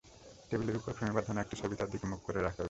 টেবিলের 0.49 0.75
ওপর 0.75 0.91
ফ্রেমে 0.93 1.13
বাঁধানো 1.13 1.39
একটি 1.41 1.55
ছবি 1.55 1.75
তার 1.75 1.89
দিকে 1.89 2.05
মুখ 2.07 2.19
করে 2.23 2.39
রাখা 2.39 2.49
আছে। 2.49 2.59